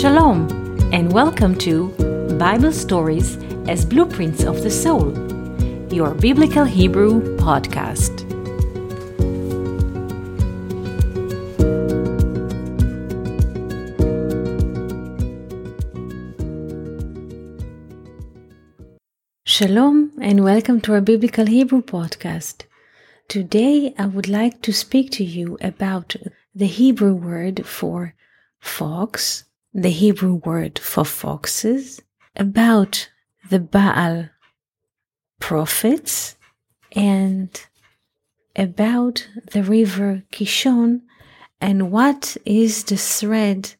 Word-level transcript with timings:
Shalom, 0.00 0.48
and 0.94 1.12
welcome 1.12 1.54
to 1.56 1.88
Bible 2.38 2.72
Stories 2.72 3.36
as 3.68 3.84
Blueprints 3.84 4.44
of 4.44 4.62
the 4.62 4.70
Soul, 4.70 5.12
your 5.92 6.14
Biblical 6.14 6.64
Hebrew 6.64 7.36
podcast. 7.36 8.24
Shalom, 19.44 20.12
and 20.22 20.42
welcome 20.42 20.80
to 20.80 20.94
our 20.94 21.02
Biblical 21.02 21.44
Hebrew 21.44 21.82
podcast. 21.82 22.62
Today, 23.28 23.94
I 23.98 24.06
would 24.06 24.28
like 24.28 24.62
to 24.62 24.72
speak 24.72 25.10
to 25.10 25.24
you 25.24 25.58
about 25.60 26.16
the 26.54 26.66
Hebrew 26.66 27.12
word 27.12 27.66
for 27.66 28.14
fox, 28.60 29.44
the 29.72 29.90
Hebrew 29.90 30.34
word 30.34 30.78
for 30.78 31.04
foxes, 31.04 32.02
about 32.36 33.08
the 33.48 33.60
Baal 33.60 34.28
prophets, 35.38 36.36
and 36.92 37.48
about 38.56 39.28
the 39.52 39.62
river 39.62 40.22
Kishon 40.32 41.02
and 41.60 41.92
what 41.92 42.36
is 42.44 42.84
the 42.84 42.96
thread 42.96 43.74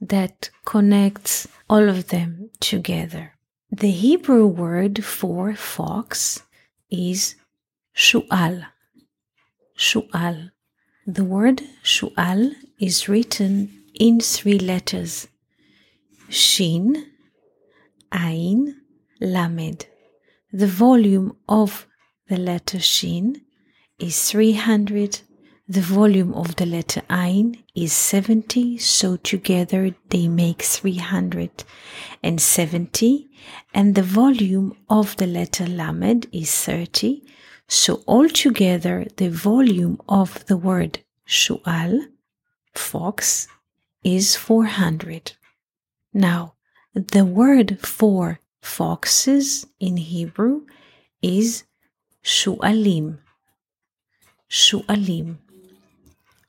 that 0.00 0.50
connects 0.64 1.46
all 1.68 1.88
of 1.88 2.08
them 2.08 2.50
together. 2.60 3.34
The 3.70 3.90
Hebrew 3.90 4.46
word 4.46 5.04
for 5.04 5.54
fox 5.54 6.42
is 6.90 7.36
shu'al. 7.96 8.66
Shu'al. 9.78 10.50
The 11.06 11.24
word 11.24 11.62
shu'al 11.84 12.54
is 12.78 13.08
written 13.08 13.79
in 14.00 14.18
three 14.18 14.58
letters. 14.58 15.28
Shin, 16.30 17.06
Ain, 18.14 18.80
Lamed. 19.20 19.86
The 20.50 20.66
volume 20.66 21.36
of 21.46 21.86
the 22.26 22.38
letter 22.38 22.80
Shin 22.80 23.42
is 23.98 24.30
300, 24.30 25.20
the 25.68 25.82
volume 25.82 26.32
of 26.32 26.56
the 26.56 26.64
letter 26.64 27.02
Ain 27.10 27.62
is 27.74 27.92
70, 27.92 28.78
so 28.78 29.18
together 29.18 29.94
they 30.08 30.28
make 30.28 30.62
370, 30.62 33.30
and 33.74 33.94
the 33.94 34.02
volume 34.02 34.78
of 34.88 35.14
the 35.18 35.26
letter 35.26 35.66
Lamed 35.66 36.26
is 36.32 36.50
30, 36.64 37.22
so 37.68 38.02
altogether 38.08 39.06
the 39.18 39.28
volume 39.28 40.00
of 40.08 40.46
the 40.46 40.56
word 40.56 41.00
Shu'al, 41.28 42.06
fox, 42.74 43.46
is 44.02 44.36
400. 44.36 45.32
Now, 46.12 46.54
the 46.94 47.24
word 47.24 47.78
for 47.80 48.40
foxes 48.62 49.66
in 49.78 49.96
Hebrew 49.96 50.66
is 51.22 51.64
shu'alim. 52.24 53.18
Shu'alim. 54.50 55.38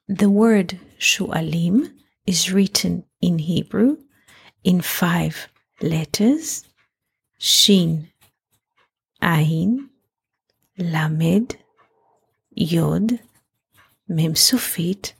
The 0.08 0.30
word 0.30 0.80
shu'alim 1.00 1.94
is 2.26 2.52
written 2.52 3.06
in 3.22 3.40
Hebrew 3.40 3.98
in 4.64 4.82
five 4.82 5.48
letters 5.82 6.66
Shin, 7.38 8.10
Ain, 9.24 9.90
Lamed, 10.78 11.58
Yod, 12.52 13.20
Mem 14.08 14.36
Sufit, 14.36 15.14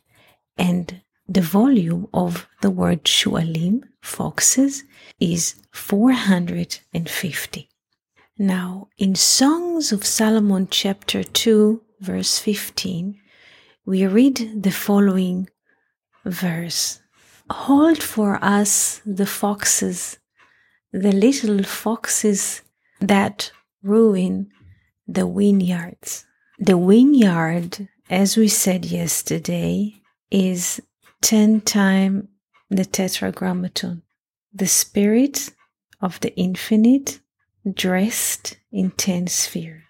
and 0.56 1.02
the 1.34 1.42
volume 1.42 2.08
of 2.14 2.48
the 2.62 2.70
word 2.70 3.06
shu'alim, 3.06 3.84
foxes, 4.02 4.84
is 5.18 5.56
450. 5.72 7.70
Now, 8.38 8.90
in 8.98 9.16
Songs 9.16 9.94
of 9.94 10.06
Solomon, 10.06 10.68
chapter 10.70 11.24
2, 11.24 11.82
verse 12.02 12.38
15, 12.38 13.18
we 13.86 14.06
read 14.08 14.62
the 14.62 14.72
following 14.72 15.48
verse 16.26 17.00
Hold 17.50 18.04
for 18.04 18.38
us 18.44 19.02
the 19.06 19.26
foxes, 19.26 20.18
the 20.92 21.14
little 21.14 21.64
foxes 21.64 22.62
that 23.00 23.54
ruin 23.82 24.50
the 25.08 25.26
vineyards. 25.26 26.26
The 26.60 26.78
vineyard, 26.78 27.88
as 28.10 28.36
we 28.36 28.50
said 28.50 28.84
yesterday, 28.86 30.02
is 30.30 30.82
10 31.22 31.62
times 31.62 32.28
the 32.70 32.86
tetragrammaton, 32.86 34.02
the 34.54 34.68
spirit 34.68 35.50
of 36.02 36.20
the 36.22 36.36
infinite 36.36 37.20
dressed 37.72 38.58
in 38.72 38.92
10 38.92 39.28
sphere. 39.28 39.84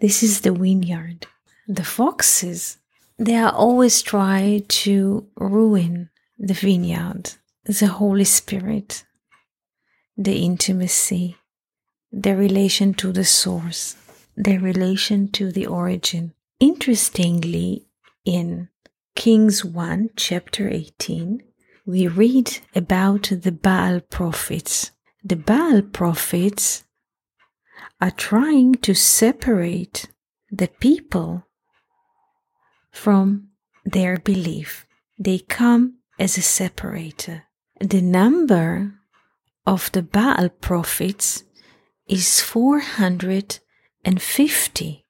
This 0.00 0.22
is 0.22 0.40
the 0.40 0.52
vineyard. 0.52 1.26
The 1.68 1.84
foxes, 1.84 2.78
they 3.18 3.36
are 3.36 3.52
always 3.52 4.02
try 4.02 4.64
to 4.66 5.28
ruin 5.36 6.10
the 6.38 6.54
vineyard, 6.54 7.34
the 7.64 7.86
Holy 7.86 8.24
Spirit, 8.24 9.04
the 10.16 10.44
intimacy, 10.44 11.36
the 12.10 12.34
relation 12.34 12.94
to 12.94 13.12
the 13.12 13.24
source, 13.24 13.96
the 14.36 14.58
relation 14.58 15.28
to 15.28 15.52
the 15.52 15.66
origin. 15.66 16.34
Interestingly, 16.58 17.86
in 18.24 18.68
Kings 19.14 19.62
1, 19.64 20.10
chapter 20.16 20.68
18, 20.68 21.42
we 21.84 22.08
read 22.08 22.58
about 22.74 23.30
the 23.30 23.52
Baal 23.52 24.00
prophets. 24.00 24.90
The 25.22 25.36
Baal 25.36 25.82
prophets 25.82 26.84
are 28.00 28.10
trying 28.10 28.76
to 28.76 28.94
separate 28.94 30.08
the 30.50 30.68
people 30.80 31.44
from 32.90 33.50
their 33.84 34.16
belief. 34.18 34.86
They 35.18 35.40
come 35.40 35.98
as 36.18 36.38
a 36.38 36.42
separator. 36.42 37.44
The 37.80 38.00
number 38.00 38.94
of 39.66 39.92
the 39.92 40.02
Baal 40.02 40.48
prophets 40.48 41.44
is 42.08 42.40
450, 42.40 45.04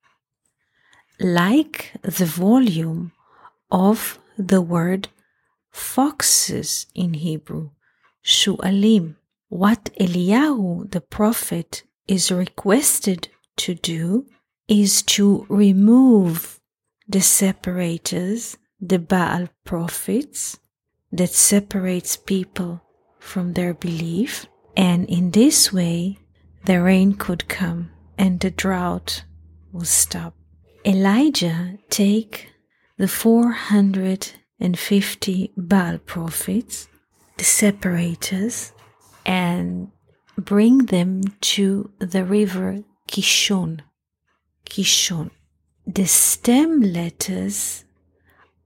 like 1.20 1.92
the 2.02 2.26
volume 2.26 3.12
of 3.72 4.21
the 4.38 4.60
word 4.60 5.09
foxes 5.71 6.87
in 6.94 7.15
Hebrew, 7.15 7.71
shu'alim. 8.22 9.16
What 9.49 9.91
Eliyahu 9.99 10.91
the 10.91 11.00
prophet 11.00 11.83
is 12.06 12.31
requested 12.31 13.28
to 13.56 13.75
do 13.75 14.27
is 14.69 15.03
to 15.03 15.47
remove 15.49 16.60
the 17.09 17.21
separators, 17.21 18.56
the 18.81 18.99
Baal 18.99 19.49
prophets, 19.65 20.59
that 21.10 21.31
separates 21.31 22.16
people 22.16 22.83
from 23.19 23.53
their 23.53 23.75
belief, 23.75 24.47
and 24.77 25.09
in 25.09 25.31
this 25.31 25.72
way 25.72 26.19
the 26.65 26.81
rain 26.81 27.15
could 27.15 27.49
come 27.49 27.91
and 28.16 28.41
the 28.41 28.50
drought 28.50 29.25
will 29.72 29.84
stop. 29.84 30.34
Elijah 30.84 31.78
take 31.91 32.53
the 33.02 33.08
450 33.08 35.52
Baal 35.56 35.98
prophets, 35.98 36.88
the 37.36 37.42
separators, 37.42 38.72
and 39.26 39.90
bring 40.38 40.86
them 40.86 41.22
to 41.41 41.91
the 41.98 42.24
river 42.24 42.84
Kishon. 43.08 43.80
Kishon. 44.64 45.32
The 45.84 46.06
stem 46.06 46.80
letters 46.80 47.84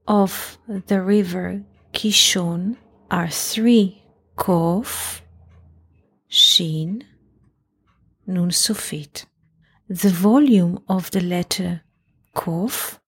of 0.07 0.59
the 0.85 1.01
river 1.01 1.63
Kishon 1.91 2.77
are 3.09 3.29
three 3.29 4.03
Kof, 4.37 5.21
Shin, 6.27 7.03
Nun 8.27 8.51
Sufit. 8.51 9.25
The 9.89 10.09
volume 10.09 10.83
of 10.87 11.09
the 11.09 11.21
letter 11.21 11.81
Kof 12.35 12.99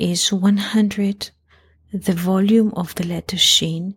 is 0.00 0.32
100. 0.32 1.30
The 1.92 2.14
volume 2.14 2.72
of 2.74 2.94
the 2.94 3.06
letter 3.06 3.36
Shin 3.36 3.96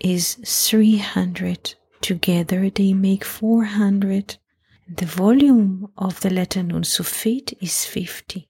is 0.00 0.36
300. 0.44 1.74
Together 2.00 2.70
they 2.70 2.92
make 2.92 3.24
400. 3.24 4.36
The 4.88 5.06
volume 5.06 5.88
of 5.98 6.20
the 6.20 6.30
letter 6.30 6.62
Nun 6.62 6.84
Sufit 6.84 7.54
is 7.60 7.84
50. 7.84 8.48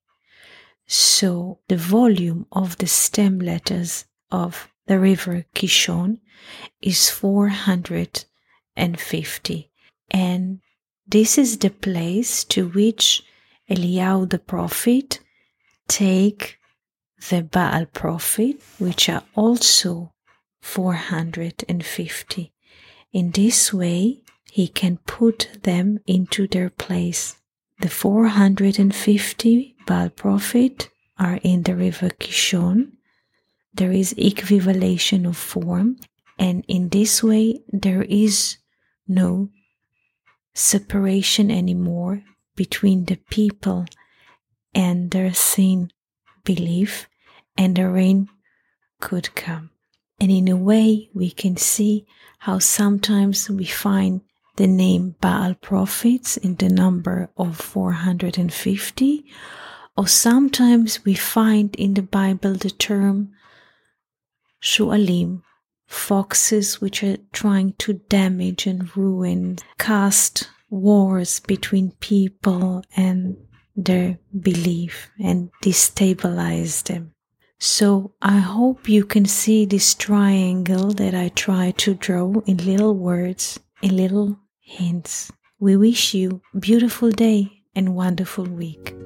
So 0.86 1.60
the 1.68 1.78
volume 1.78 2.46
of 2.52 2.76
the 2.78 2.86
stem 2.86 3.38
letters 3.38 4.04
of 4.30 4.68
the 4.86 4.98
river 4.98 5.44
Kishon 5.54 6.18
is 6.82 7.08
450. 7.08 9.70
And 10.10 10.60
this 11.06 11.38
is 11.38 11.56
the 11.58 11.70
place 11.70 12.44
to 12.44 12.68
which 12.68 13.22
Eliyahu 13.70 14.28
the 14.28 14.38
prophet 14.38 15.20
take 15.88 16.58
the 17.30 17.42
Baal 17.42 17.86
prophet, 17.86 18.60
which 18.78 19.08
are 19.08 19.22
also 19.34 20.12
450. 20.60 22.52
In 23.12 23.30
this 23.30 23.72
way, 23.72 24.22
he 24.50 24.68
can 24.68 24.98
put 25.06 25.48
them 25.62 25.98
into 26.06 26.46
their 26.46 26.70
place. 26.70 27.36
The 27.80 27.88
450 27.88 29.76
Baal 29.86 30.08
prophet 30.10 30.88
are 31.18 31.38
in 31.42 31.62
the 31.62 31.76
river 31.76 32.10
Kishon. 32.10 32.92
There 33.74 33.92
is 33.92 34.14
equivalation 34.18 35.26
of 35.26 35.36
form, 35.36 35.98
and 36.38 36.64
in 36.68 36.88
this 36.90 37.22
way, 37.22 37.62
there 37.72 38.02
is 38.02 38.58
no 39.08 39.50
separation 40.54 41.50
anymore 41.50 42.22
between 42.56 43.06
the 43.06 43.16
people 43.16 43.86
and 44.74 45.10
their 45.10 45.32
sin 45.32 45.90
belief, 46.44 47.08
and 47.56 47.76
the 47.76 47.88
rain 47.88 48.28
could 49.00 49.34
come. 49.34 49.70
And 50.20 50.30
in 50.30 50.48
a 50.48 50.56
way, 50.56 51.10
we 51.14 51.30
can 51.30 51.56
see 51.56 52.06
how 52.38 52.58
sometimes 52.58 53.50
we 53.50 53.64
find 53.64 54.20
the 54.56 54.66
name 54.66 55.16
Baal 55.20 55.54
prophets 55.54 56.36
in 56.36 56.56
the 56.56 56.68
number 56.68 57.30
of 57.36 57.56
450, 57.56 59.24
or 59.96 60.06
sometimes 60.06 61.04
we 61.04 61.14
find 61.14 61.74
in 61.76 61.94
the 61.94 62.02
Bible 62.02 62.54
the 62.54 62.70
term 62.70 63.32
Shualim, 64.62 65.42
foxes 65.86 66.80
which 66.80 67.02
are 67.02 67.16
trying 67.32 67.72
to 67.78 67.94
damage 67.94 68.66
and 68.66 68.96
ruin, 68.96 69.58
cast 69.78 70.48
wars 70.70 71.40
between 71.40 71.90
people 72.00 72.84
and 72.96 73.36
their 73.74 74.18
belief 74.38 75.10
and 75.18 75.50
destabilize 75.62 76.84
them. 76.84 77.14
So 77.64 78.10
I 78.20 78.38
hope 78.40 78.88
you 78.88 79.04
can 79.04 79.24
see 79.24 79.66
this 79.66 79.94
triangle 79.94 80.90
that 80.94 81.14
I 81.14 81.28
try 81.28 81.70
to 81.76 81.94
draw 81.94 82.32
in 82.44 82.56
little 82.56 82.96
words, 82.96 83.60
in 83.82 83.96
little 83.96 84.36
hints. 84.58 85.30
We 85.60 85.76
wish 85.76 86.12
you 86.12 86.42
beautiful 86.58 87.12
day 87.12 87.62
and 87.76 87.94
wonderful 87.94 88.46
week. 88.46 88.96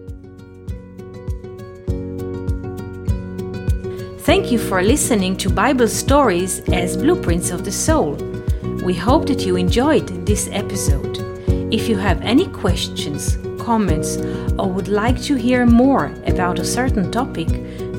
Thank 4.20 4.50
you 4.50 4.58
for 4.58 4.82
listening 4.82 5.36
to 5.36 5.50
Bible 5.50 5.88
stories 5.88 6.60
as 6.72 6.96
blueprints 6.96 7.50
of 7.50 7.62
the 7.62 7.72
soul. 7.72 8.14
We 8.86 8.94
hope 8.94 9.26
that 9.26 9.44
you 9.44 9.56
enjoyed 9.56 10.24
this 10.24 10.48
episode. 10.50 11.18
If 11.70 11.90
you 11.90 11.98
have 11.98 12.22
any 12.22 12.46
questions, 12.46 13.36
comments, 13.58 14.16
or 14.58 14.70
would 14.72 14.88
like 14.88 15.20
to 15.24 15.34
hear 15.34 15.66
more 15.66 16.06
about 16.26 16.58
a 16.58 16.64
certain 16.64 17.10
topic, 17.12 17.48